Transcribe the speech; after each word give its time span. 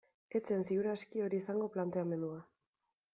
Ez 0.37 0.39
zen, 0.53 0.63
ziur 0.69 0.87
aski, 0.93 1.21
hori 1.25 1.41
izango 1.43 1.67
planteamendua. 1.75 2.41